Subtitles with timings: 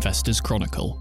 [0.00, 0.98] Investors Chronicle.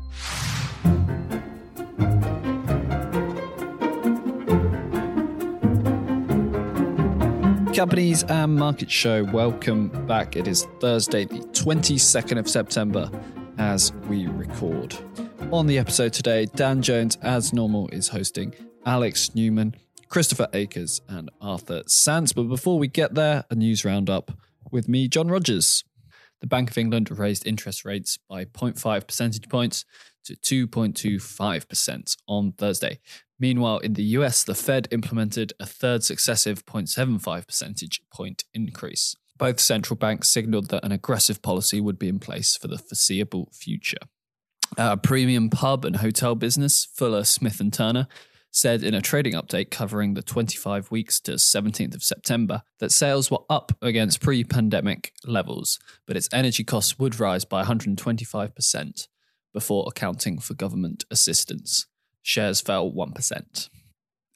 [7.74, 10.36] Companies and Market Show, welcome back.
[10.36, 13.10] It is Thursday, the 22nd of September,
[13.58, 14.98] as we record.
[15.54, 18.54] On the episode today, Dan Jones, as normal, is hosting
[18.86, 19.78] Alex Newman,
[20.10, 22.36] Christopher Akers, and Arthur Sants.
[22.36, 24.34] But before we get there, a news roundup
[24.72, 25.86] with me, John Rogers.
[26.42, 29.86] The Bank of England raised interest rates by 0.5 percentage points
[30.26, 33.00] to 2.25% on Thursday.
[33.40, 39.16] Meanwhile, in the US, the Fed implemented a third successive 0.75 percentage point increase.
[39.38, 43.50] Both central banks signaled that an aggressive policy would be in place for the foreseeable
[43.54, 44.00] future.
[44.78, 48.08] Uh, premium pub and hotel business, Fuller Smith and Turner,
[48.52, 53.30] said in a trading update covering the 25 weeks to 17th of September that sales
[53.30, 59.08] were up against pre pandemic levels, but its energy costs would rise by 125%
[59.54, 61.88] before accounting for government assistance.
[62.22, 63.70] Shares fell 1%.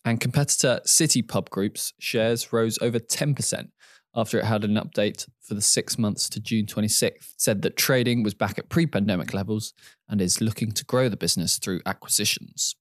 [0.05, 3.69] And competitor City Pub Group's shares rose over 10%
[4.15, 8.23] after it had an update for the six months to June 26th, said that trading
[8.23, 9.73] was back at pre pandemic levels
[10.07, 12.75] and is looking to grow the business through acquisitions.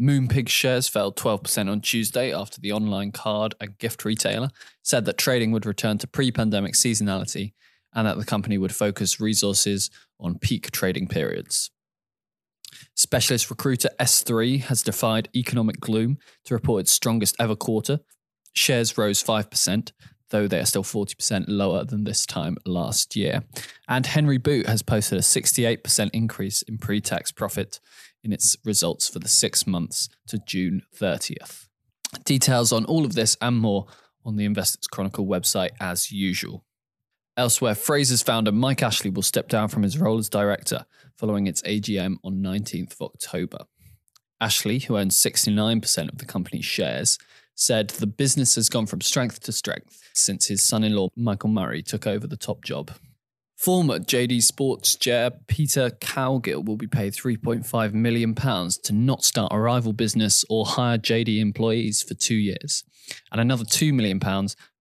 [0.00, 4.50] Moonpig shares fell 12% on Tuesday after the online card and gift retailer
[4.82, 7.52] said that trading would return to pre pandemic seasonality
[7.94, 11.70] and that the company would focus resources on peak trading periods.
[12.96, 18.00] Specialist recruiter SThree has defied economic gloom to report its strongest ever quarter.
[18.52, 19.92] Shares rose 5%,
[20.30, 23.44] though they are still 40% lower than this time last year.
[23.88, 27.78] And Henry Boot has posted a 68% increase in pre tax profit
[28.24, 31.68] in its results for the six months to June 30th.
[32.24, 33.86] Details on all of this and more
[34.24, 36.64] on the Investors Chronicle website as usual.
[37.36, 40.86] Elsewhere, Frasers founder Mike Ashley will step down from his role as director
[41.16, 43.58] following its AGM on 19th of October.
[44.40, 47.18] Ashley, who owns 69% of the company's shares,
[47.54, 51.50] said the business has gone from strength to strength since his son in law Michael
[51.50, 52.92] Murray took over the top job.
[53.56, 59.60] Former JD Sports chair Peter Cowgill will be paid £3.5 million to not start a
[59.60, 62.84] rival business or hire JD employees for two years,
[63.30, 64.20] and another £2 million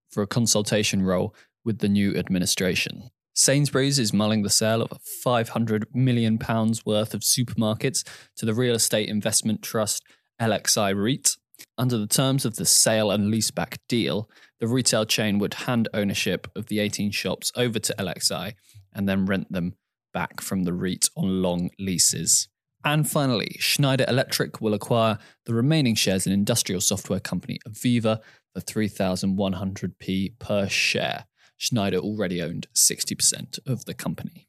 [0.09, 3.09] for a consultation role with the new administration.
[3.35, 4.91] Sainsbury's is mulling the sale of
[5.25, 6.37] £500 million
[6.85, 10.03] worth of supermarkets to the real estate investment trust
[10.41, 11.37] LXI REIT.
[11.77, 14.29] Under the terms of the sale and leaseback deal,
[14.63, 18.53] the retail chain would hand ownership of the 18 shops over to LXI
[18.93, 19.73] and then rent them
[20.13, 22.47] back from the REIT on long leases.
[22.85, 28.21] And finally, Schneider Electric will acquire the remaining shares in industrial software company AVEVA
[28.53, 31.25] for 3,100p per share.
[31.57, 34.47] Schneider already owned 60% of the company.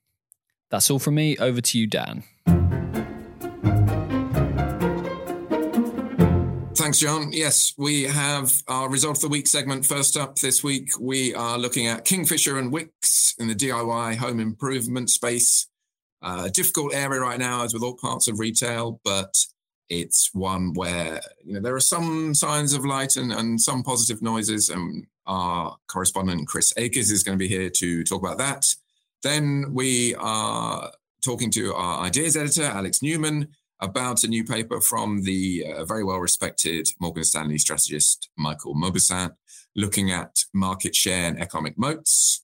[0.70, 1.36] That's all from me.
[1.38, 2.22] Over to you, Dan.
[6.84, 7.32] Thanks, John.
[7.32, 9.86] Yes, we have our result of the week segment.
[9.86, 14.38] First up this week, we are looking at Kingfisher and Wickes in the DIY home
[14.38, 15.66] improvement space.
[16.20, 19.34] Uh, difficult area right now, as with all parts of retail, but
[19.88, 24.20] it's one where you know there are some signs of light and, and some positive
[24.20, 24.68] noises.
[24.68, 28.66] And our correspondent Chris Akers is going to be here to talk about that.
[29.22, 30.92] Then we are
[31.24, 33.48] talking to our ideas editor Alex Newman
[33.84, 39.34] about a new paper from the uh, very well respected Morgan Stanley strategist Michael Mauboussin,
[39.76, 42.42] looking at market share and economic moats.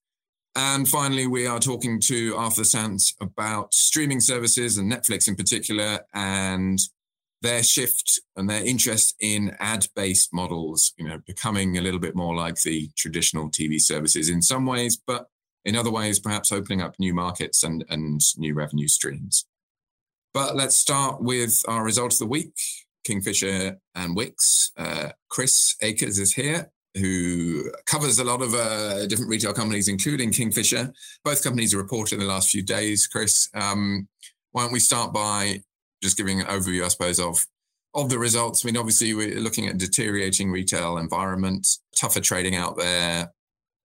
[0.56, 6.00] And finally, we are talking to Arthur Sants about streaming services and Netflix in particular,
[6.12, 6.78] and
[7.42, 12.34] their shift and their interest in ad-based models, you know, becoming a little bit more
[12.34, 15.28] like the traditional TV services in some ways, but
[15.64, 19.46] in other ways, perhaps opening up new markets and, and new revenue streams.
[20.32, 22.54] But let's start with our result of the week
[23.04, 24.70] Kingfisher and Wickes.
[24.76, 30.32] Uh, Chris Akers is here, who covers a lot of uh, different retail companies, including
[30.32, 30.92] Kingfisher.
[31.24, 33.06] Both companies are reported in the last few days.
[33.06, 34.06] Chris, um,
[34.52, 35.62] why don't we start by
[36.02, 37.44] just giving an overview, I suppose, of
[37.94, 38.64] of the results?
[38.64, 41.66] I mean, obviously, we're looking at deteriorating retail environment,
[41.96, 43.32] tougher trading out there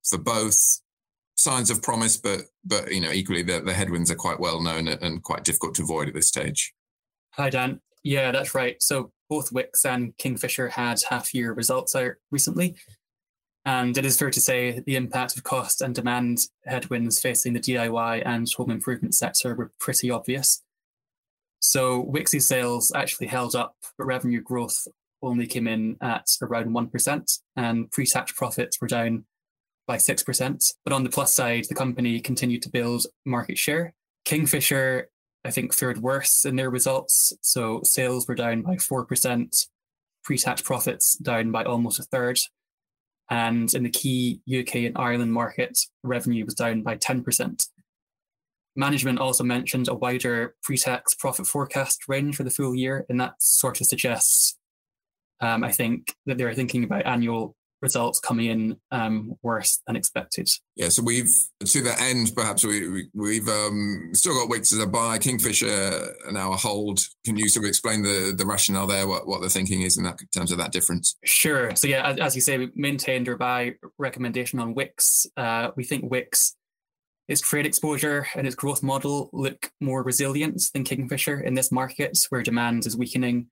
[0.03, 0.81] for both
[1.35, 4.87] signs of promise, but but you know equally the, the headwinds are quite well known
[4.87, 6.73] and quite difficult to avoid at this stage.
[7.31, 8.81] Hi Dan, yeah, that's right.
[8.81, 12.75] So both Wickes and Kingfisher had half year results out recently,
[13.65, 17.59] and it is fair to say the impact of cost and demand headwinds facing the
[17.59, 20.61] DIY and home improvement sector were pretty obvious.
[21.59, 24.87] So Wickes' sales actually held up, but revenue growth
[25.23, 29.25] only came in at around 1%, and pre tax profits were down
[29.87, 30.73] by 6%.
[30.83, 33.93] But on the plus side, the company continued to build market share.
[34.25, 35.09] Kingfisher
[35.45, 37.31] I think, fared worse in their results.
[37.41, 39.67] So sales were down by 4%,
[40.23, 42.39] pre tax profits down by almost a third.
[43.29, 47.67] And in the key UK and Ireland market, revenue was down by 10%.
[48.75, 53.21] Management also mentioned a wider pre tax profit forecast range for the full year, and
[53.21, 54.57] that sort of suggests,
[55.41, 57.55] um, I think, that they're thinking about annual
[57.85, 60.49] results coming in um, worse than expected.
[60.75, 61.31] Yeah, so we've
[61.63, 66.15] to that end, perhaps we, we have um, still got Wickes as a buy, Kingfisher
[66.31, 66.99] now a hold.
[67.25, 70.03] Can you sort of explain the the rationale there, what what the thinking is in
[70.03, 71.15] that in terms of that difference?
[71.23, 71.75] Sure.
[71.75, 75.27] So yeah, as, as you say, we maintained our buy recommendation on Wickes.
[75.37, 76.53] Uh, we think Wickes.
[77.27, 82.15] Its trade exposure and its growth model look more resilient than Kingfisher in this market
[82.29, 83.47] where demand is weakening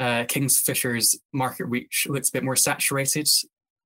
[0.00, 3.28] uh, Kingfisher's market reach looks a bit more saturated.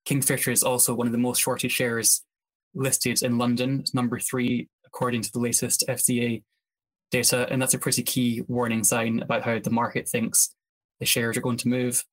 [0.05, 2.23] Kingfisher is also one of the most shorted shares
[2.75, 6.43] listed in London, number three, according to the latest FCA
[7.11, 7.47] data.
[7.51, 10.55] And that's a pretty key warning sign about how the market thinks
[11.01, 12.05] the shares are going to move.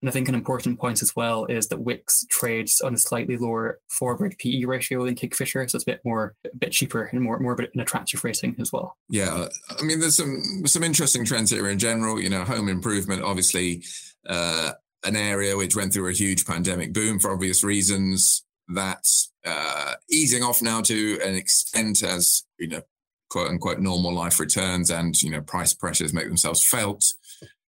[0.00, 3.36] And I think an important point as well is that Wickes trades on a slightly
[3.36, 7.20] lower forward PE ratio than Kingfisher, so it's a bit more, a bit cheaper and
[7.20, 8.96] more, more of an attractive rating as well.
[9.08, 9.48] Yeah,
[9.78, 12.20] I mean, there's some some interesting trends here in general.
[12.20, 13.82] You know, home improvement, obviously,
[14.28, 14.72] uh,
[15.04, 18.44] an area which went through a huge pandemic boom for obvious reasons.
[18.68, 22.82] That's uh, easing off now to an extent as you know,
[23.30, 27.14] quote unquote, normal life returns and you know, price pressures make themselves felt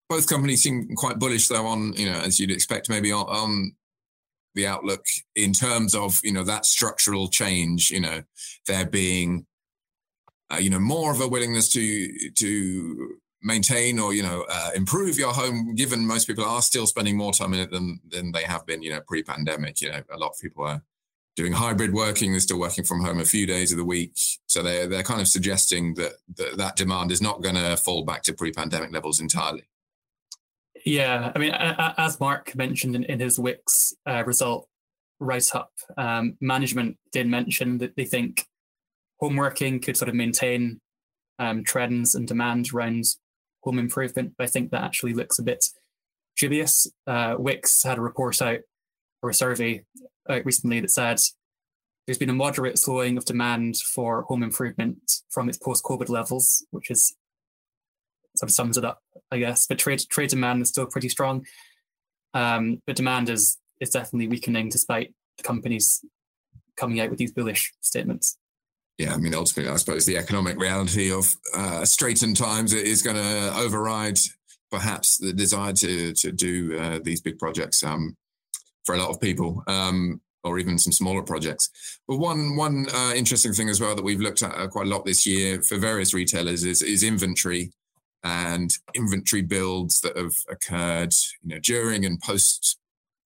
[0.08, 3.72] both companies seem quite bullish though on you know as you'd expect maybe on, on
[4.55, 5.05] the outlook
[5.37, 8.22] in terms of you know that structural change you know
[8.66, 9.46] there being
[10.52, 15.19] uh, you know more of a willingness to to maintain or you know uh, improve
[15.19, 18.43] your home given most people are still spending more time in it than than they
[18.43, 19.81] have been you know pre-pandemic.
[19.81, 20.82] You know a lot of people are
[21.37, 22.32] doing hybrid working.
[22.32, 24.12] They're still working from home a few days of the week.
[24.46, 28.04] So they're they're kind of suggesting that that, that demand is not going to fall
[28.04, 29.69] back to pre-pandemic levels entirely
[30.88, 34.69] yeah, I mean, as Mark mentioned in, his Wickes uh, result
[35.20, 38.46] write up, um, management did mention that they think
[39.20, 40.81] home working could sort of maintain
[41.38, 43.05] um, trends and demand around
[43.62, 44.32] home improvement.
[44.38, 45.62] But I think that actually looks a bit
[46.38, 46.87] dubious.
[47.06, 48.61] Uh, Wickes had a report out
[49.23, 49.85] or a survey
[50.31, 51.19] out recently that said
[52.06, 56.64] there's been a moderate slowing of demand for home improvement from its post COVID levels,
[56.70, 57.14] which is
[58.38, 59.00] sort of sums it up,
[59.31, 59.67] I guess.
[59.67, 61.44] But trade trade demand is still pretty strong.
[62.35, 66.05] Um, but demand is is definitely weakening despite the companies
[66.76, 68.38] coming out with these bullish statements.
[68.99, 73.17] Yeah, I mean, ultimately, I suppose the economic reality of uh, straitened times is going
[73.17, 74.19] to override
[74.70, 78.17] perhaps the desire to to do uh, these big projects um,
[78.85, 79.62] for a lot of people.
[79.67, 82.00] Um, or even some smaller projects.
[82.06, 84.90] But one one uh, interesting thing as well that we've looked at uh, quite a
[84.90, 87.73] lot this year for various retailers is is inventory
[88.24, 92.78] and inventory builds that have occurred, you know, during and post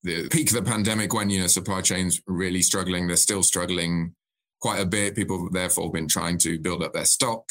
[0.03, 3.07] the peak of the pandemic when, you know, supply chains really struggling.
[3.07, 4.15] They're still struggling
[4.61, 5.15] quite a bit.
[5.15, 7.51] People therefore been trying to build up their stock.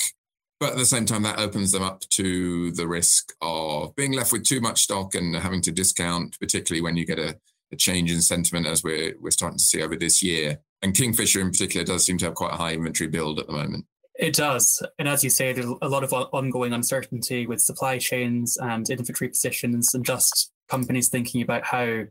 [0.60, 4.32] But at the same time, that opens them up to the risk of being left
[4.32, 7.36] with too much stock and having to discount, particularly when you get a,
[7.72, 10.60] a change in sentiment as we're we're starting to see over this year.
[10.84, 13.54] And Kingfisher in particular does seem to have quite a high inventory build at the
[13.54, 13.86] moment.
[14.16, 14.86] It does.
[15.00, 19.30] And as you say, there's a lot of ongoing uncertainty with supply chains and inventory
[19.30, 22.04] positions and just companies thinking about how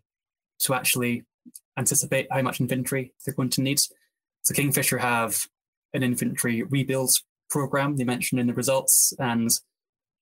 [0.60, 1.24] to actually
[1.78, 3.80] anticipate how much inventory they're going to need.
[4.42, 5.46] So Kingfisher have
[5.92, 7.10] an inventory rebuild
[7.48, 9.12] program they mentioned in the results.
[9.18, 9.50] And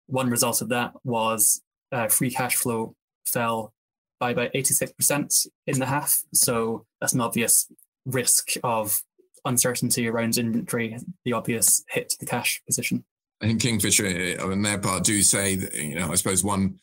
[0.06, 2.94] one result of that was uh, free cash flow
[3.24, 3.72] fell
[4.18, 6.22] by about 86% in the half.
[6.32, 7.70] So that's an obvious
[8.04, 9.02] risk of
[9.44, 13.04] uncertainty around inventory, the obvious hit to the cash position.
[13.40, 16.78] I think Kingfisher, uh, on their part, do say that, you know, I suppose one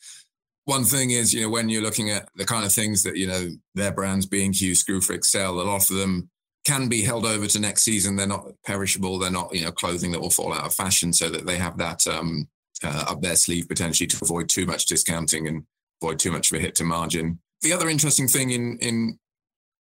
[0.65, 3.27] one thing is, you know, when you're looking at the kind of things that, you
[3.27, 6.27] know, their brands, B&Q, Screwfix sell, a lot of them
[6.65, 8.15] can be held over to next season.
[8.15, 9.19] They're not perishable.
[9.19, 11.77] They're not, you know, clothing that will fall out of fashion so that they have
[11.77, 12.47] that um,
[12.83, 15.63] uh, up their sleeve potentially to avoid too much discounting and
[16.01, 17.39] avoid too much of a hit to margin.
[17.61, 19.19] The other interesting thing in in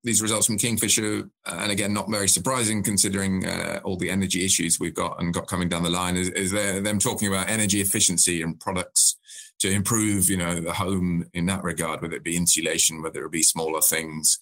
[0.05, 4.45] these results from Kingfisher, uh, and again, not very surprising considering uh, all the energy
[4.45, 7.81] issues we've got and got coming down the line, is, is them talking about energy
[7.81, 9.17] efficiency and products
[9.59, 13.31] to improve, you know, the home in that regard, whether it be insulation, whether it
[13.31, 14.39] be smaller things.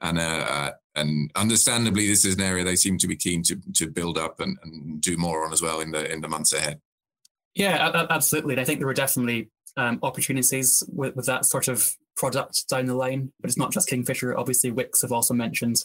[0.00, 3.56] And uh, uh, and understandably, this is an area they seem to be keen to
[3.74, 6.52] to build up and, and do more on as well in the in the months
[6.52, 6.80] ahead.
[7.54, 8.58] Yeah, absolutely.
[8.58, 12.94] I think there were definitely um, opportunities with, with that sort of product down the
[12.94, 13.32] line.
[13.40, 14.36] But it's not just Kingfisher.
[14.36, 15.84] Obviously, Wickes have also mentioned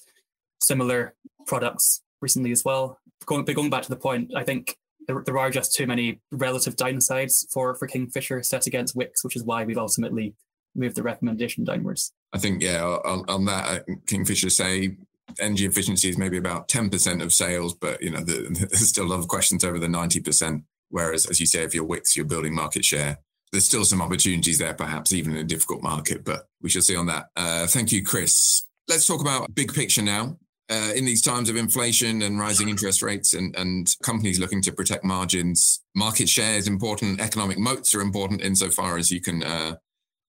[0.62, 1.15] similar
[1.48, 3.00] products recently as well.
[3.25, 6.21] Going, but going back to the point, I think there, there are just too many
[6.31, 10.36] relative downsides for for Kingfisher set against Wickes, which is why we've ultimately
[10.75, 12.13] moved the recommendation downwards.
[12.33, 14.98] I think yeah, on, on that uh, Kingfisher say
[15.39, 19.09] energy efficiency is maybe about 10% of sales, but you know, the, there's still a
[19.09, 20.63] lot of questions over the 90%.
[20.89, 23.19] Whereas, as you say, if you're Wickes, you're building market share.
[23.51, 26.96] There's still some opportunities there, perhaps even in a difficult market, but we shall see
[26.96, 27.29] on that.
[27.36, 28.63] Uh, thank you, Chris.
[28.88, 30.38] Let's talk about big picture now.
[30.72, 34.72] Uh, in these times of inflation and rising interest rates and, and companies looking to
[34.72, 37.20] protect margins, market share is important.
[37.20, 39.75] Economic moats are important insofar as you can uh,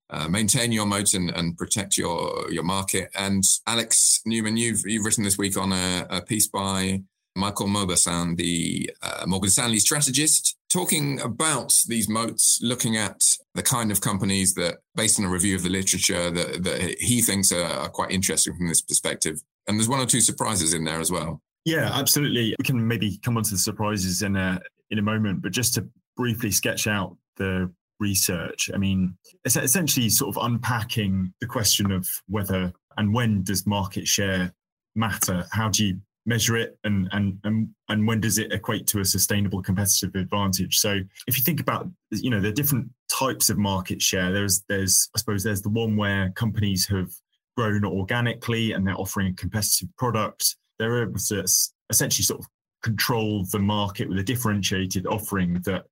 [0.09, 3.11] uh, maintain your moat and, and protect your your market.
[3.15, 7.03] And Alex Newman, you've you've written this week on a, a piece by
[7.37, 13.23] Michael Mauboussin, the uh, Morgan Stanley strategist, talking about these moats, looking at
[13.55, 17.21] the kind of companies that, based on a review of the literature, that, that he
[17.21, 19.43] thinks are, are quite interesting from this perspective.
[19.67, 21.43] And there's one or two surprises in there as well.
[21.65, 22.55] Yeah, absolutely.
[22.59, 24.61] We can maybe come on to the surprises in a
[24.91, 25.87] in a moment, but just to
[26.17, 28.71] briefly sketch out the research.
[28.75, 34.09] I mean, it's essentially sort of unpacking the question of whether and when does market
[34.09, 34.53] share
[34.95, 35.45] matter?
[35.53, 39.05] How do you measure it and and and and when does it equate to a
[39.05, 40.79] sustainable competitive advantage?
[40.79, 44.33] So if you think about you know the different types of market share.
[44.33, 47.11] There's there's i suppose there's the one where companies have
[47.57, 50.57] grown organically and they're offering a competitive product.
[50.79, 51.45] They're able to
[51.91, 52.47] essentially sort of
[52.83, 55.85] control the market with a differentiated offering that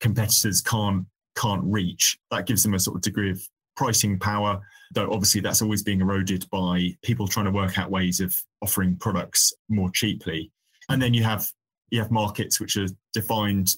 [0.00, 1.06] competitors can't
[1.36, 2.18] can't reach.
[2.30, 3.40] That gives them a sort of degree of
[3.76, 4.60] pricing power,
[4.94, 8.96] though obviously that's always being eroded by people trying to work out ways of offering
[8.96, 10.50] products more cheaply.
[10.88, 11.50] And then you have
[11.90, 13.74] you have markets which are defined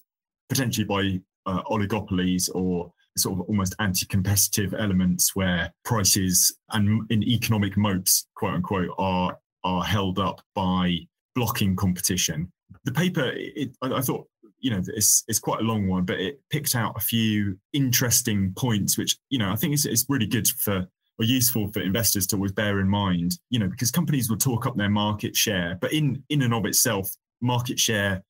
[0.49, 7.77] potentially by uh, oligopolies or sort of almost anti-competitive elements where prices and in economic
[7.77, 10.99] moats, quote unquote, are are held up by
[11.35, 12.51] blocking competition.
[12.85, 14.27] The paper, it, I, I thought,
[14.61, 18.53] you know, it's it's quite a long one, but it picked out a few interesting
[18.57, 20.87] points, which you know I think it's it's really good for
[21.21, 23.39] or useful for investors to always bear in mind.
[23.51, 26.67] You know, because companies will talk up their market share, but in in and of
[26.67, 27.11] itself,
[27.41, 28.23] market share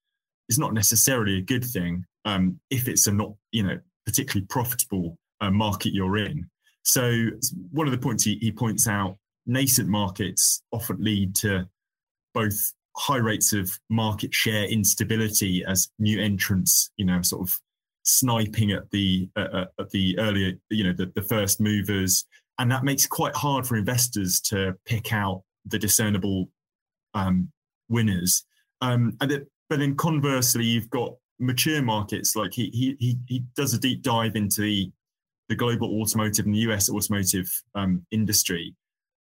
[0.49, 5.18] is not necessarily a good thing um, if it's a not you know particularly profitable
[5.40, 6.49] uh, market you're in.
[6.82, 7.28] So
[7.70, 11.68] one of the points he, he points out, nascent markets often lead to
[12.32, 17.55] both high rates of market share instability as new entrants, you know, sort of
[18.02, 22.26] sniping at the uh, uh, at the earlier, you know, the, the first movers,
[22.59, 26.49] and that makes it quite hard for investors to pick out the discernible
[27.14, 27.50] um,
[27.88, 28.45] winners.
[28.81, 33.45] Um, and it, but then conversely, you've got mature markets like he he he, he
[33.55, 34.90] does a deep dive into the
[35.49, 38.75] the global automotive and the US automotive um, industry.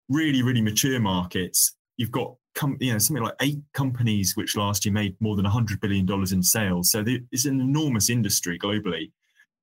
[0.09, 1.75] Really, really mature markets.
[1.97, 5.45] You've got com- you know, something like eight companies which last year made more than
[5.45, 6.91] $100 billion in sales.
[6.91, 9.11] So it's an enormous industry globally.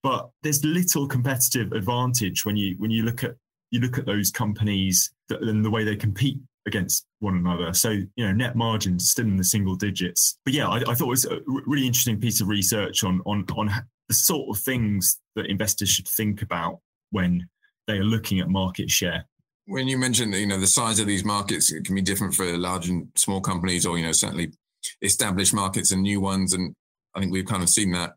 [0.02, 3.37] But there's little competitive advantage when you when you look at
[3.70, 7.72] you look at those companies that, and the way they compete against one another.
[7.72, 10.38] So, you know, net margins still in the single digits.
[10.44, 13.44] But yeah, I, I thought it was a really interesting piece of research on on
[13.56, 13.70] on
[14.08, 16.80] the sort of things that investors should think about
[17.11, 17.49] when
[17.87, 19.25] they are looking at market share
[19.66, 22.45] when you mentioned you know the size of these markets it can be different for
[22.59, 24.52] large and small companies or you know certainly
[25.00, 26.52] established markets and new ones.
[26.52, 26.75] And
[27.14, 28.14] i think we've kind of seen that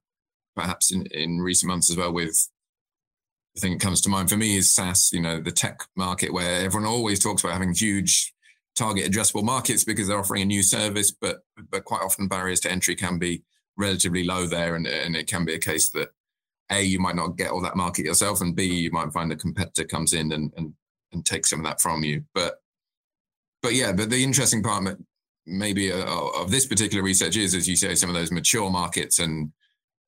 [0.55, 2.49] perhaps in, in recent months as well with
[3.55, 6.33] the thing that comes to mind for me is SaaS, you know, the tech market
[6.33, 8.33] where everyone always talks about having huge
[8.75, 11.39] target addressable markets because they're offering a new service, but
[11.71, 13.43] but quite often barriers to entry can be
[13.77, 16.09] relatively low there, and, and it can be a case that
[16.69, 19.37] a you might not get all that market yourself, and b you might find a
[19.37, 20.73] competitor comes in and, and
[21.11, 22.23] and take some of that from you.
[22.33, 22.55] But
[23.61, 24.97] but yeah, but the interesting part
[25.47, 29.19] maybe uh, of this particular research is, as you say, some of those mature markets
[29.19, 29.51] and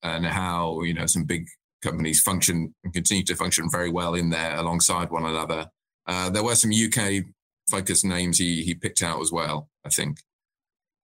[0.04, 1.48] and how you know some big
[1.84, 5.68] companies function and continue to function very well in there alongside one another.
[6.08, 7.24] Uh, there were some UK
[7.70, 9.70] focused names he he picked out as well.
[9.86, 10.18] I think.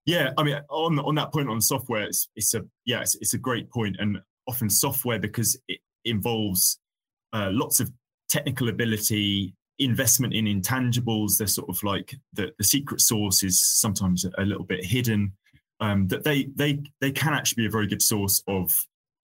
[0.06, 3.34] Yeah, I mean, on on that point on software, it's, it's a yeah, it's, it's,
[3.34, 6.78] a great point, and often software because it involves
[7.32, 7.90] uh, lots of
[8.28, 14.24] technical ability investment in intangibles they're sort of like the, the secret source is sometimes
[14.38, 15.32] a little bit hidden.
[15.80, 18.70] Um, that they they they can actually be a very good source of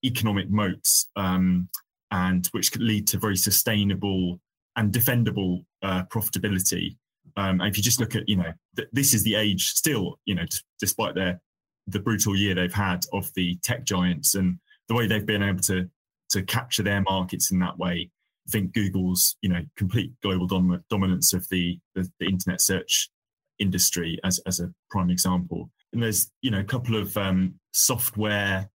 [0.04, 1.68] economic moats um,
[2.10, 4.40] and which could lead to very sustainable
[4.76, 6.96] and defendable uh, profitability.
[7.36, 10.18] Um, and if you just look at you know th- this is the age still
[10.24, 10.44] you know
[10.80, 11.40] despite their
[11.86, 15.60] the brutal year they've had of the tech giants and the way they've been able
[15.60, 15.88] to
[16.30, 18.10] to capture their markets in that way
[18.50, 23.10] think Google's you know complete global dom- dominance of the, the, the internet search
[23.58, 25.70] industry as as a prime example.
[25.92, 28.70] And there's you know a couple of um, software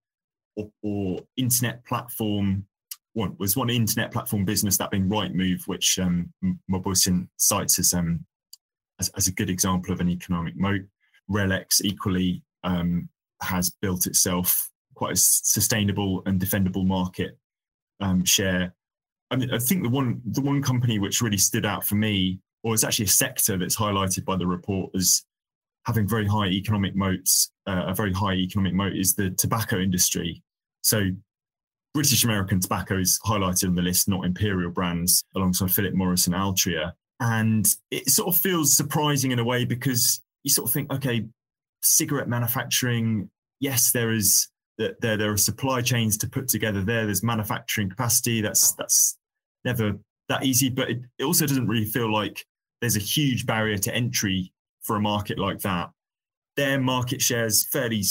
[0.56, 2.66] or, or internet platform.
[3.14, 6.34] One was one internet platform business that being Rightmove, which um,
[7.38, 8.26] cites as, um,
[9.00, 10.82] as, as a good example of an economic moat.
[11.30, 13.08] RELX equally um,
[13.42, 17.38] has built itself quite a sustainable and defendable market
[18.00, 18.74] um, share.
[19.32, 22.40] I mean, I think the one the one company which really stood out for me,
[22.64, 25.24] or it's actually a sector that's highlighted by the report as
[25.86, 30.42] having very high economic moats, uh, a very high economic moat is the tobacco industry.
[30.82, 31.12] So
[31.94, 36.36] British American tobacco is highlighted on the list, not imperial brands, alongside Philip Morris and
[36.36, 36.94] Altria.
[37.20, 41.26] And it sort of feels surprising in a way because you sort of think, okay,
[41.82, 43.30] cigarette manufacturing,
[43.60, 47.06] yes, there is there there are supply chains to put together there.
[47.06, 48.42] There's manufacturing capacity.
[48.42, 49.18] That's that's
[49.64, 49.94] never
[50.30, 52.46] that easy, but it, it also doesn't really feel like
[52.82, 54.52] there's a huge barrier to entry
[54.82, 55.90] for a market like that.
[56.56, 58.04] Their market share is fairly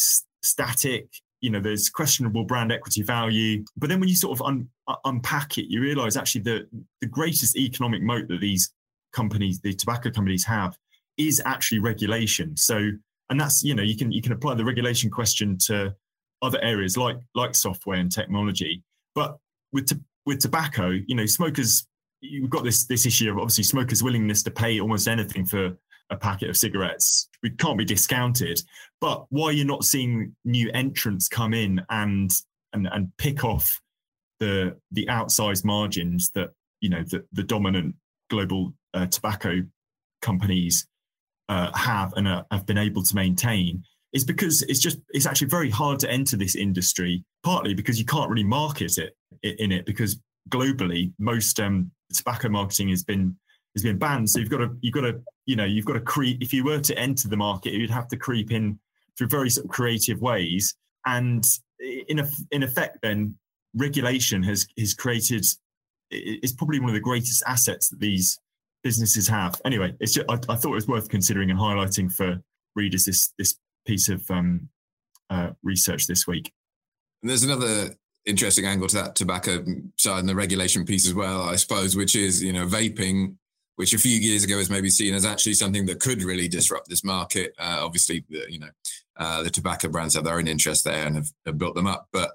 [0.43, 1.09] static.
[1.41, 3.65] You know, there's questionable brand equity value.
[3.77, 4.69] But then when you sort of un,
[5.05, 6.67] unpack it, you realize actually the,
[7.01, 8.73] the greatest economic moat that these
[9.13, 10.77] companies, the tobacco companies have,
[11.17, 12.57] is actually regulation.
[12.57, 12.91] So,
[13.31, 15.95] and that's, you know, you can you can apply the regulation question to
[16.43, 18.83] other areas like like software and technology.
[19.15, 19.39] But
[19.73, 19.91] with
[20.27, 21.87] with tobacco, you know, smokers
[22.21, 25.77] you've got this this issue of obviously smokers' willingness to pay almost anything for
[26.11, 27.29] a packet of cigarettes.
[27.43, 28.61] We can't be discounted.
[29.01, 32.31] But why you're not seeing new entrants come in and
[32.73, 33.81] and and pick off
[34.41, 36.51] the the outsized margins that
[36.81, 37.95] you know the, the dominant
[38.31, 39.63] global uh, tobacco
[40.23, 40.87] companies
[41.49, 43.83] uh, have and uh, have been able to maintain
[44.15, 48.05] is because it's just it's actually very hard to enter this industry partly because you
[48.07, 50.19] can't really market it in it because
[50.49, 53.37] globally most um, tobacco marketing has been
[53.75, 54.31] has been banned.
[54.31, 56.65] So you've got to you've got to you know you've got to creep if you
[56.65, 58.79] were to enter the market you'd have to creep in
[59.19, 60.75] through very sort of creative ways.
[61.07, 61.45] And
[61.81, 63.37] in a, in effect then
[63.75, 65.45] regulation has has created
[66.11, 68.39] is probably one of the greatest assets that these
[68.85, 69.61] businesses have.
[69.65, 72.41] Anyway it's just, I, I thought it was worth considering and highlighting for
[72.77, 74.69] readers this this piece of um,
[75.31, 76.53] uh, research this week.
[77.23, 77.95] And there's another
[78.27, 79.65] interesting angle to that tobacco
[79.97, 83.37] side and the regulation piece as well, I suppose, which is you know vaping,
[83.77, 86.89] which a few years ago was maybe seen as actually something that could really disrupt
[86.89, 87.55] this market.
[87.59, 88.71] Uh, obviously, the, you know
[89.17, 92.09] uh, the tobacco brands have their own interest there and have, have, built them up,
[92.13, 92.33] but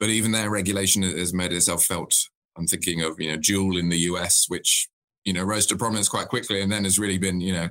[0.00, 2.14] but even their regulation has made itself felt.
[2.56, 4.88] I'm thinking of you know Juul in the US, which
[5.24, 7.68] you know rose to prominence quite quickly, and then has really been you know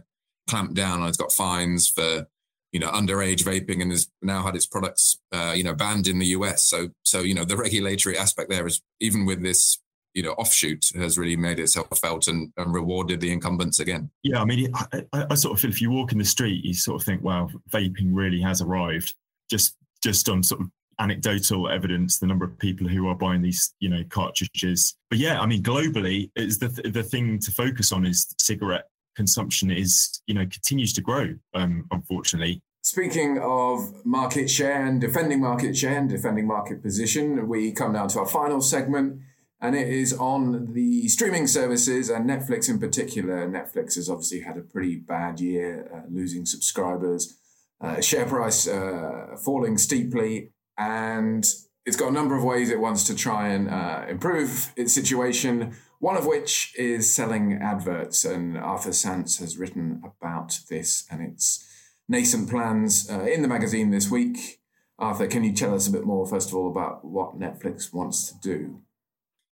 [0.47, 1.07] clamped down on.
[1.07, 2.27] It's got fines for
[2.71, 6.19] you know underage vaping and has now had its products uh, you know banned in
[6.19, 6.63] the US.
[6.63, 9.79] So so you know the regulatory aspect there is even with this
[10.13, 14.09] you know offshoot has really made itself felt and, and rewarded the incumbents again.
[14.23, 16.73] Yeah, I mean, I, I, sort of feel if you walk in the street, you
[16.73, 19.13] sort of think, wow, vaping really has arrived.
[19.49, 20.67] Just just on sort of
[20.99, 24.95] anecdotal evidence, the number of people who are buying these, you know, cartridges.
[25.09, 28.85] But yeah, I mean, globally, is the the thing to focus on is cigarette
[29.21, 32.61] consumption is, you know, continues to grow, um, unfortunately.
[32.81, 38.07] Speaking of market share and defending market share and defending market position, we come now
[38.07, 39.19] to our final segment,
[39.63, 43.47] and it is on the streaming services and Netflix in particular.
[43.47, 47.37] Netflix has obviously had a pretty bad year, uh, losing subscribers,
[47.79, 51.45] uh, share price uh, falling steeply, and
[51.85, 55.75] it's got a number of ways it wants to try and uh, improve its situation.
[56.01, 61.63] One of which is selling adverts, and Arthur Sants has written about this and its
[62.09, 64.61] nascent plans uh, in the magazine this week.
[64.97, 68.31] Arthur, can you tell us a bit more, first of all, about what Netflix wants
[68.31, 68.81] to do?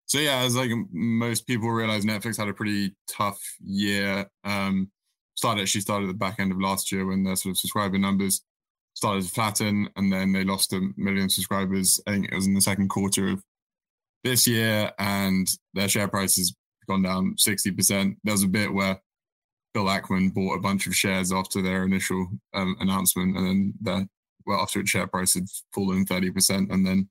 [0.06, 4.26] So yeah, as like most people realize, Netflix had a pretty tough year.
[4.42, 4.90] Um,
[5.34, 7.98] started actually started at the back end of last year when their sort of subscriber
[7.98, 8.40] numbers
[8.94, 12.00] started to flatten, and then they lost a million subscribers.
[12.06, 13.44] I think it was in the second quarter of
[14.24, 16.54] this year, and their share price has
[16.88, 18.16] gone down 60%.
[18.24, 19.00] There was a bit where
[19.74, 24.08] Bill Ackman bought a bunch of shares after their initial um, announcement, and then the,
[24.46, 27.08] well, after its share price had fallen 30%, and then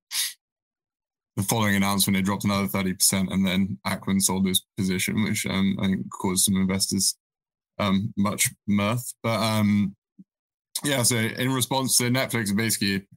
[1.37, 5.77] the following announcement, it dropped another 30%, and then Ackman sold his position, which um,
[5.79, 7.15] I think caused some investors
[7.77, 9.13] um, much mirth.
[9.21, 9.95] But um,
[10.83, 13.07] yeah, so in response to Netflix, basically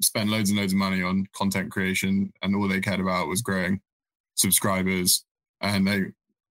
[0.00, 3.42] spent loads and loads of money on content creation, and all they cared about was
[3.42, 3.80] growing
[4.34, 5.24] subscribers.
[5.60, 6.00] And they,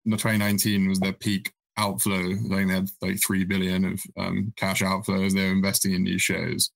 [0.05, 2.31] the 2019 was their peak outflow.
[2.31, 5.33] I think they had like three billion of um, cash outflows.
[5.33, 6.71] They were investing in new shows,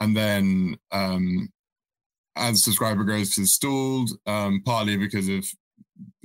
[0.00, 1.48] and then um,
[2.36, 5.46] as subscriber growth has stalled, um, partly because of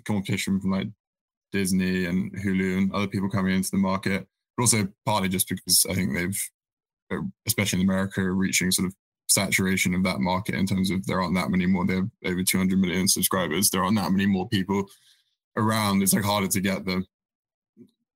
[0.06, 0.88] competition from like
[1.51, 4.25] Disney and Hulu and other people coming into the market,
[4.56, 8.95] but also partly just because I think they've, especially in America, reaching sort of
[9.28, 11.86] saturation of that market in terms of there aren't that many more.
[11.86, 13.70] They have over 200 million subscribers.
[13.70, 14.90] There aren't that many more people
[15.58, 16.02] around.
[16.02, 17.04] It's like harder to get the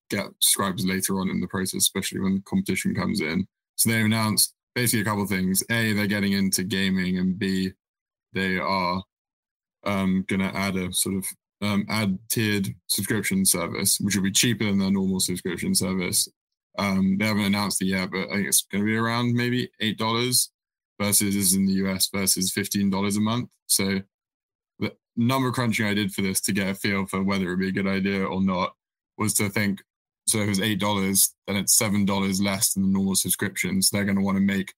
[0.10, 3.48] get subscribers later on in the process, especially when competition comes in.
[3.76, 5.64] So they announced basically a couple things.
[5.70, 7.72] A, they're getting into gaming, and B,
[8.34, 9.02] they are
[9.86, 11.26] um, going to add a sort of
[11.62, 16.28] um, add tiered subscription service, which will be cheaper than their normal subscription service.
[16.78, 19.70] Um, they haven't announced it yet, but I think it's going to be around maybe
[19.80, 20.52] eight dollars
[21.02, 23.50] versus is in the US versus fifteen dollars a month.
[23.68, 24.02] So
[24.80, 27.60] the number crunching I did for this to get a feel for whether it would
[27.60, 28.74] be a good idea or not
[29.18, 29.82] was to think
[30.28, 33.82] so if it's eight dollars, then it's seven dollars less than the normal subscription.
[33.82, 34.74] So they're going to want to make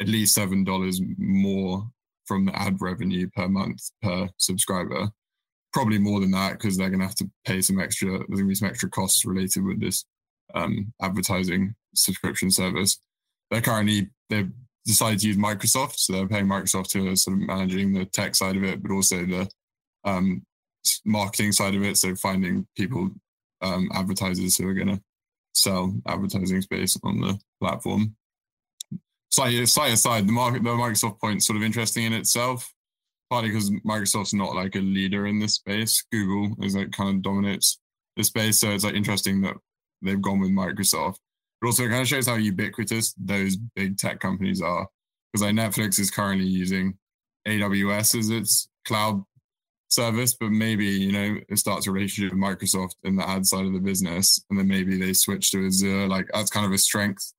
[0.00, 1.88] at least seven dollars more
[2.26, 5.10] from the ad revenue per month per subscriber.
[5.72, 8.10] Probably more than that because they're going to have to pay some extra.
[8.10, 10.04] There's going to be some extra costs related with this
[10.54, 12.98] um, advertising subscription service.
[13.50, 14.52] They're currently they've
[14.86, 18.56] decided to use Microsoft, so they're paying Microsoft to sort of managing the tech side
[18.56, 19.48] of it, but also the
[20.04, 20.44] um,
[21.04, 21.96] marketing side of it.
[21.96, 23.10] So finding people
[23.62, 25.00] um, advertisers who are going to
[25.54, 28.14] sell advertising space on the platform.
[29.30, 32.72] Slightly, slightly aside, the market, the Microsoft point sort of interesting in itself,
[33.30, 36.04] partly because Microsoft's not like a leader in this space.
[36.12, 37.80] Google is like kind of dominates
[38.16, 39.56] the space, so it's like interesting that
[40.02, 41.16] they've gone with Microsoft.
[41.64, 44.86] But also, it kind of shows how ubiquitous those big tech companies are.
[45.32, 46.98] Because like Netflix is currently using
[47.48, 49.24] AWS as its cloud
[49.88, 53.64] service, but maybe, you know, it starts a relationship with Microsoft in the ad side
[53.64, 54.44] of the business.
[54.50, 56.06] And then maybe they switch to Azure.
[56.06, 57.32] Like that's kind of a strength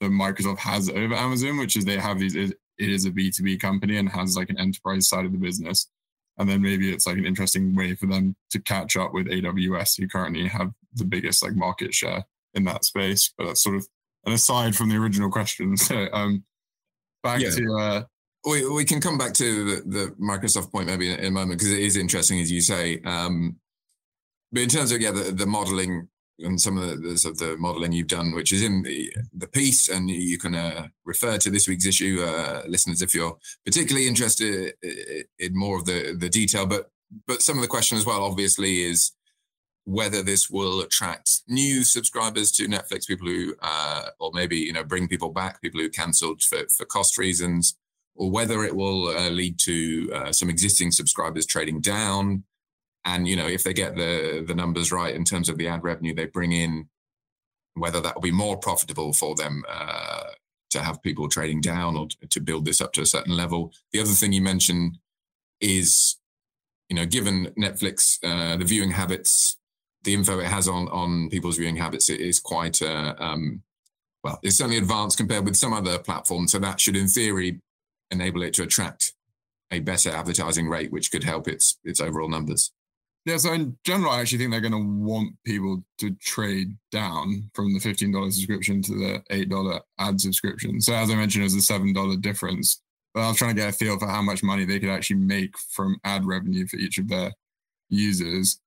[0.00, 3.98] that Microsoft has over Amazon, which is they have these, it is a B2B company
[3.98, 5.90] and has like an enterprise side of the business.
[6.38, 10.00] And then maybe it's like an interesting way for them to catch up with AWS,
[10.00, 13.32] who currently have the biggest like market share in that space.
[13.36, 13.86] But that's sort of
[14.24, 15.76] an aside from the original question.
[15.76, 16.44] So um
[17.22, 17.50] back yeah.
[17.50, 18.02] to uh
[18.44, 21.60] we, we can come back to the, the Microsoft point maybe in, in a moment
[21.60, 23.00] because it is interesting, as you say.
[23.04, 23.56] Um,
[24.50, 26.08] but in terms of yeah, the, the modeling
[26.40, 29.88] and some of the, the, the, modeling you've done, which is in the, the piece,
[29.88, 34.74] and you can uh, refer to this week's issue, uh, listeners, if you're particularly interested
[35.38, 36.66] in more of the, the detail.
[36.66, 36.88] But
[37.26, 39.12] but some of the question as well, obviously, is
[39.84, 44.84] whether this will attract new subscribers to Netflix, people who, uh, or maybe you know,
[44.84, 47.76] bring people back, people who cancelled for for cost reasons
[48.14, 52.44] or whether it will uh, lead to uh, some existing subscribers trading down.
[53.04, 55.82] And you know, if they get the the numbers right in terms of the ad
[55.82, 56.88] revenue they bring in,
[57.74, 60.24] whether that will be more profitable for them uh,
[60.70, 63.72] to have people trading down or to build this up to a certain level.
[63.92, 64.98] The other thing you mentioned
[65.60, 66.16] is,
[66.88, 69.58] you know, given Netflix uh, the viewing habits,
[70.04, 72.80] the info it has on on people's viewing habits is quite.
[72.82, 73.62] Uh, um,
[74.24, 76.52] well, it's certainly advanced compared with some other platforms.
[76.52, 77.60] So that should, in theory,
[78.10, 79.14] enable it to attract
[79.72, 82.72] a better advertising rate, which could help its its overall numbers.
[83.24, 87.50] Yeah, so in general, I actually think they're going to want people to trade down
[87.54, 90.80] from the $15 subscription to the $8 ad subscription.
[90.80, 92.82] So as I mentioned, there's a $7 difference.
[93.14, 95.20] But I was trying to get a feel for how much money they could actually
[95.20, 97.32] make from ad revenue for each of their
[97.90, 98.58] users.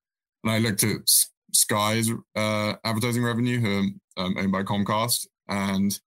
[0.46, 0.98] And I looked at
[1.52, 5.98] Sky's uh, advertising revenue, who um, owned by Comcast, and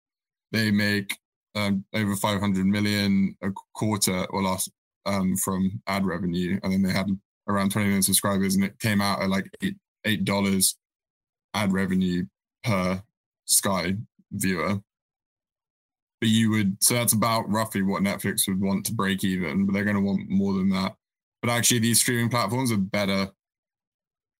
[0.53, 1.17] they make
[1.55, 4.71] um, over 500 million a quarter or last
[5.05, 7.09] um, from ad revenue, and then they had
[7.49, 9.51] around 20 million subscribers, and it came out at like
[10.05, 10.77] eight dollars
[11.53, 12.25] ad revenue
[12.63, 13.03] per
[13.43, 13.97] Sky
[14.31, 14.79] viewer.
[16.21, 19.73] But you would so that's about roughly what Netflix would want to break even, but
[19.73, 20.95] they're going to want more than that.
[21.41, 23.33] But actually, these streaming platforms are better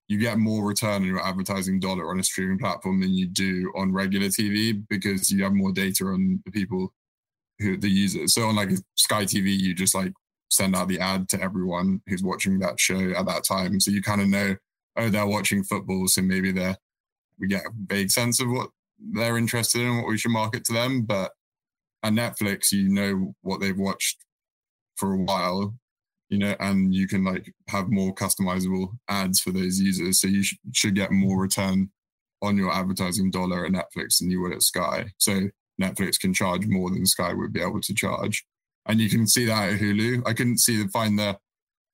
[0.09, 3.71] you get more return on your advertising dollar on a streaming platform than you do
[3.75, 6.91] on regular TV because you have more data on the people
[7.59, 8.33] who the users.
[8.33, 10.11] So on like Sky TV, you just like
[10.49, 13.79] send out the ad to everyone who's watching that show at that time.
[13.79, 14.55] So you kind of know,
[14.97, 16.75] oh, they're watching football, so maybe they're
[17.39, 18.71] we get a vague sense of what
[19.13, 21.03] they're interested in, what we should market to them.
[21.03, 21.31] But
[22.03, 24.25] at Netflix, you know what they've watched
[24.95, 25.75] for a while,
[26.29, 30.21] you know, and you can like have more customizable ads for those users.
[30.21, 31.89] So you sh- should get more return
[32.41, 35.11] on your advertising dollar at Netflix than you would at Sky.
[35.17, 35.49] So
[35.81, 38.45] Netflix can charge more than Sky would be able to charge.
[38.85, 40.23] And you can see that at Hulu.
[40.25, 41.37] I couldn't see the find the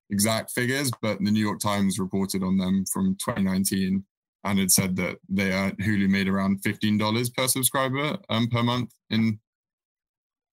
[0.10, 4.04] exact figures, but the New York Times reported on them from 2019
[4.46, 8.92] and it said that they uh, Hulu made around $15 per subscriber um, per month
[9.10, 9.40] in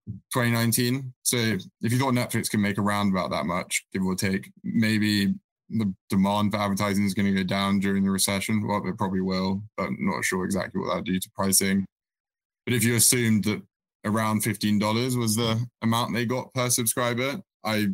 [0.06, 1.12] 2019.
[1.22, 5.34] So if you thought Netflix can make around about that much, give or take, maybe
[5.70, 8.66] the demand for advertising is going to go down during the recession.
[8.66, 11.86] Well, it probably will, but I'm not sure exactly what that do to pricing.
[12.66, 13.62] But if you assumed that
[14.04, 17.40] around $15 was the amount they got per subscriber.
[17.64, 17.88] I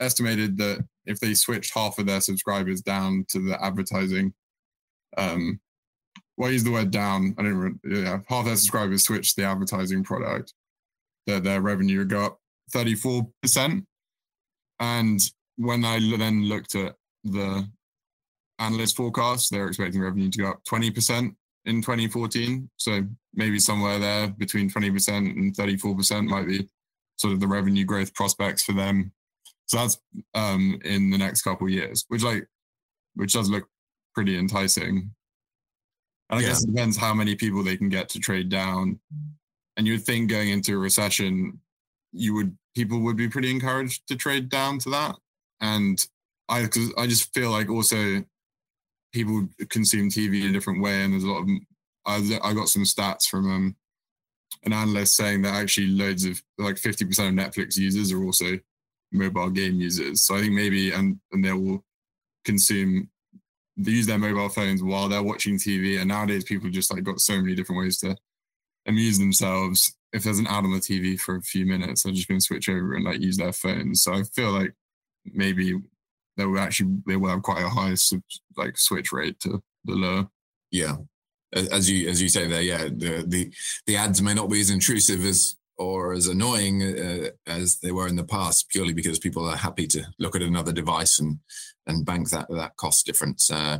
[0.00, 4.34] estimated that if they switched half of their subscribers down to the advertising,
[5.16, 5.60] um,
[6.36, 7.34] well, I use the word down.
[7.38, 7.78] I don't.
[7.84, 10.52] Yeah, half their subscribers switched the advertising product,
[11.26, 12.40] that their revenue would go up
[12.74, 13.84] 34%.
[14.80, 15.20] And
[15.56, 17.68] when I then looked at the
[18.58, 21.34] analyst forecast, they're expecting revenue to go up 20%
[21.66, 22.68] in 2014.
[22.76, 26.68] So maybe somewhere there between 20% and 34% might be
[27.16, 29.12] sort of the revenue growth prospects for them.
[29.66, 29.98] So that's
[30.34, 32.46] um, in the next couple years, which like
[33.14, 33.66] which does look
[34.14, 35.10] pretty enticing.
[36.30, 36.48] And I yeah.
[36.48, 39.00] guess it depends how many people they can get to trade down.
[39.76, 41.60] And you would think going into a recession,
[42.12, 45.16] you would people would be pretty encouraged to trade down to that.
[45.60, 46.04] And
[46.48, 48.24] I cause I just feel like also
[49.12, 51.48] people consume TV in a different way, and there's a lot of
[52.06, 53.76] I, I got some stats from um,
[54.64, 58.58] an analyst saying that actually loads of like 50% of Netflix users are also
[59.12, 60.22] mobile game users.
[60.22, 61.84] So I think maybe and and they will
[62.44, 63.08] consume
[63.76, 65.98] they use their mobile phones while they're watching TV.
[65.98, 68.16] And nowadays people just like got so many different ways to
[68.86, 69.94] amuse themselves.
[70.12, 72.44] If there's an ad on the TV for a few minutes, they're just going to
[72.44, 74.02] switch over and like use their phones.
[74.02, 74.72] So I feel like
[75.24, 75.74] maybe
[76.36, 77.94] they will actually they will have quite a high
[78.56, 80.28] like switch rate to the lower.
[80.70, 80.96] Yeah,
[81.52, 83.52] as you as you say there, yeah, the the
[83.86, 88.06] the ads may not be as intrusive as or as annoying uh, as they were
[88.06, 91.38] in the past, purely because people are happy to look at another device and
[91.86, 93.50] and bank that that cost difference.
[93.50, 93.78] Uh,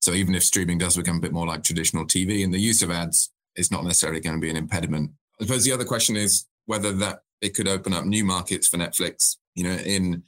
[0.00, 2.82] so even if streaming does become a bit more like traditional TV, and the use
[2.82, 5.10] of ads is not necessarily going to be an impediment.
[5.40, 8.76] I suppose the other question is whether that it could open up new markets for
[8.76, 9.36] Netflix.
[9.54, 10.22] You know, in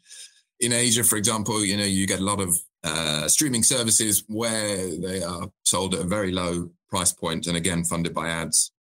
[0.61, 4.97] in Asia, for example, you know, you get a lot of uh, streaming services where
[4.99, 8.73] they are sold at a very low price point and again funded by ads.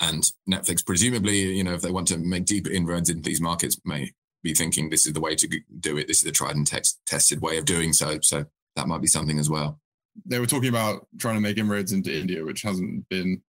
[0.00, 3.78] And Netflix, presumably, you know, if they want to make deeper inroads into these markets,
[3.84, 6.08] may be thinking this is the way to do it.
[6.08, 8.18] This is the tried and test, tested way of doing so.
[8.22, 8.46] So
[8.76, 9.78] that might be something as well.
[10.24, 13.42] They were talking about trying to make inroads into India, which hasn't been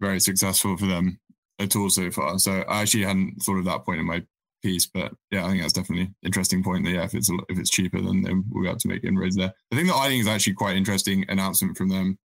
[0.00, 1.18] very successful for them
[1.58, 2.38] at all so far.
[2.38, 4.22] So I actually hadn't thought of that point in my
[4.62, 4.86] piece.
[4.86, 6.84] But yeah, I think that's definitely an interesting point.
[6.84, 9.52] That yeah, if it's if it's cheaper, then, we'll be able to make inroads there.
[9.70, 12.18] The thing that I think is actually quite interesting announcement from them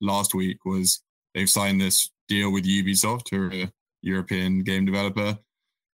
[0.00, 1.02] last week was
[1.34, 5.38] they've signed this deal with Ubisoft, who are a European game developer,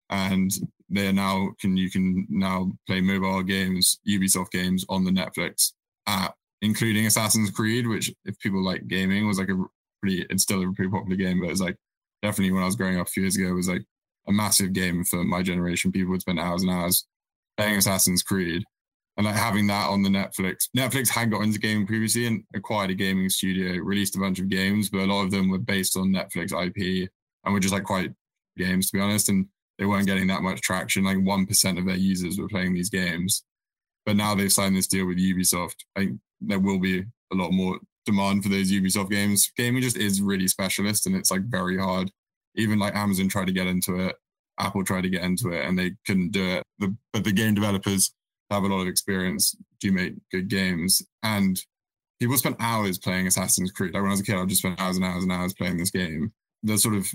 [0.10, 0.52] and
[0.90, 5.74] they are now can you can now play mobile games, Ubisoft games on the Netflix
[6.08, 9.64] app, including Assassin's Creed, which if people like gaming was like a
[10.02, 11.78] pretty it's still a pretty popular game, but it's like
[12.22, 13.84] definitely when I was growing up a few years ago, it was like
[14.28, 15.92] a massive game for my generation.
[15.92, 17.06] People would spend hours and hours
[17.58, 18.64] playing Assassin's Creed.
[19.18, 20.70] And like having that on the Netflix.
[20.76, 24.50] Netflix had got into gaming previously and acquired a gaming studio, released a bunch of
[24.50, 27.10] games, but a lot of them were based on Netflix IP
[27.44, 28.12] and were just like quite
[28.58, 29.30] games to be honest.
[29.30, 31.04] And they weren't getting that much traction.
[31.04, 33.44] Like 1% of their users were playing these games.
[34.06, 35.76] But now they've signed this deal with Ubisoft.
[35.96, 39.52] I think there will be a lot more demand for those Ubisoft games.
[39.56, 42.12] Gaming just is really specialist and it's like very hard
[42.56, 44.16] even like Amazon tried to get into it,
[44.60, 46.64] Apple tried to get into it, and they couldn't do it.
[46.80, 48.14] The, but the game developers
[48.50, 51.60] have a lot of experience, do make good games, and
[52.20, 53.94] people spend hours playing Assassin's Creed.
[53.94, 55.78] Like when I was a kid, I just spent hours and hours and hours playing
[55.78, 56.34] this game.
[56.64, 57.08] The sort of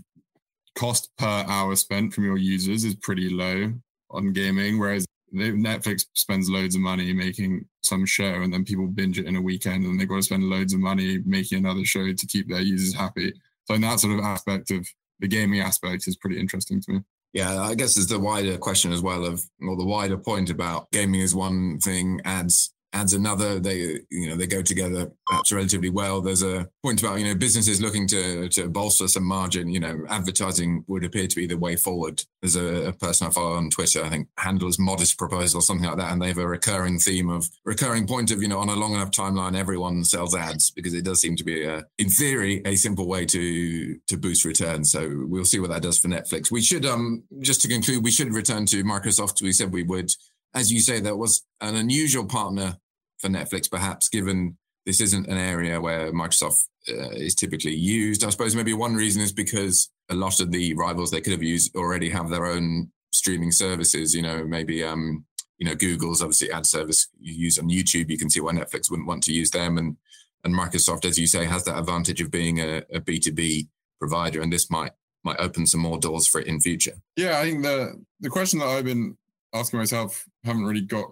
[0.76, 3.72] cost per hour spent from your users is pretty low
[4.10, 9.18] on gaming, whereas Netflix spends loads of money making some show and then people binge
[9.18, 12.12] it in a weekend and they've got to spend loads of money making another show
[12.12, 13.32] to keep their users happy.
[13.64, 14.86] So in that sort of aspect of
[15.20, 17.00] the gaming aspect is pretty interesting to me.
[17.32, 20.90] Yeah, I guess there's the wider question as well of, or the wider point about
[20.90, 23.60] gaming is one thing, ads adds another.
[23.60, 26.20] They, you know, they go together perhaps relatively well.
[26.20, 29.68] There's a point about, you know, businesses looking to to bolster some margin.
[29.68, 32.24] You know, advertising would appear to be the way forward.
[32.40, 35.98] There's a, a person I follow on Twitter, I think handles modest proposal, something like
[35.98, 38.74] that, and they have a recurring theme of recurring point of, you know, on a
[38.74, 42.62] long enough timeline, everyone sells ads because it does seem to be, a, in theory,
[42.64, 44.90] a simple way to to boost returns.
[44.90, 46.50] So we'll see what that does for Netflix.
[46.50, 49.42] We should, um, just to conclude, we should return to Microsoft.
[49.42, 50.10] We said we would
[50.54, 52.78] as you say, that was an unusual partner
[53.18, 58.24] for Netflix, perhaps given this isn't an area where Microsoft uh, is typically used.
[58.24, 61.42] I suppose maybe one reason is because a lot of the rivals they could have
[61.42, 64.14] used already have their own streaming services.
[64.14, 65.24] You know, maybe um,
[65.58, 68.10] you know Google's obviously ad service you use on YouTube.
[68.10, 69.96] You can see why Netflix wouldn't want to use them, and
[70.44, 74.40] and Microsoft, as you say, has that advantage of being a B two B provider,
[74.40, 74.92] and this might
[75.24, 76.92] might open some more doors for it in future.
[77.16, 79.16] Yeah, I think the the question that I've been
[79.52, 81.10] asking myself haven't really got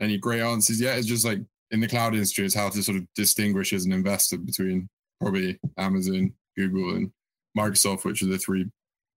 [0.00, 0.98] any great answers yet.
[0.98, 3.92] It's just like in the cloud industry, it's how to sort of distinguish as an
[3.92, 4.88] investor between
[5.20, 7.10] probably Amazon, Google, and
[7.56, 8.66] Microsoft, which are the three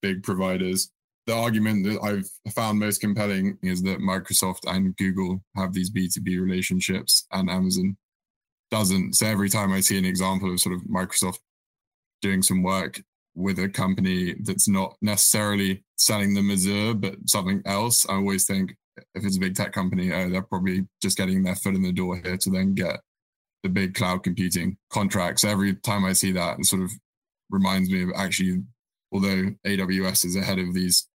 [0.02, 0.92] big providers.
[1.28, 6.42] The argument that I've found most compelling is that Microsoft and Google have these B2B
[6.42, 7.96] relationships and Amazon
[8.72, 9.14] doesn't.
[9.14, 11.40] So every time I see an example of sort of Microsoft
[12.22, 13.02] doing some work
[13.36, 18.76] with a company that's not necessarily selling them Azure, but something else, I always think
[18.98, 21.92] if it's a big tech company, oh, they're probably just getting their foot in the
[21.92, 23.00] door here to then get
[23.64, 25.44] the big cloud computing contracts.
[25.44, 26.92] Every time I see that, it sort of
[27.50, 28.64] reminds me of actually,
[29.12, 31.08] although AWS is ahead of these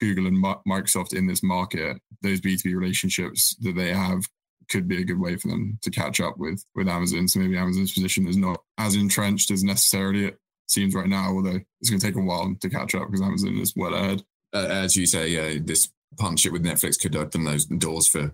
[0.00, 4.24] Google and Microsoft in this market, those B2B relationships that they have
[4.70, 7.26] could be a good way for them to catch up with with Amazon.
[7.26, 11.58] So maybe Amazon's position is not as entrenched as necessarily it seems right now, although
[11.80, 14.22] it's going to take a while to catch up because Amazon is well ahead.
[14.52, 18.32] Uh, as you say, yeah, this partnership with Netflix could open those doors for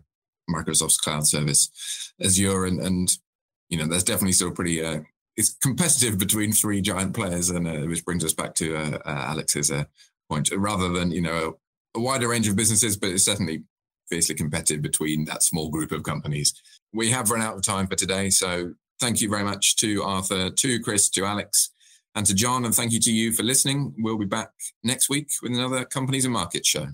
[0.49, 3.17] Microsoft's cloud service, Azure, and and
[3.69, 4.85] you know, there's definitely still pretty.
[4.85, 5.01] Uh,
[5.37, 9.25] it's competitive between three giant players, and uh, which brings us back to uh, uh,
[9.29, 9.73] Alex's
[10.31, 10.51] point.
[10.55, 11.59] Rather than you know
[11.95, 13.63] a wider range of businesses, but it's certainly
[14.09, 16.53] fiercely competitive between that small group of companies.
[16.93, 20.51] We have run out of time for today, so thank you very much to Arthur,
[20.51, 21.71] to Chris, to Alex,
[22.15, 23.95] and to John, and thank you to you for listening.
[23.99, 24.51] We'll be back
[24.83, 26.89] next week with another Companies and Markets show.